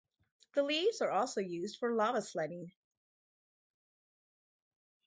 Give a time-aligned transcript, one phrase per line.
[0.55, 2.71] The leaves are also used for lava sledding.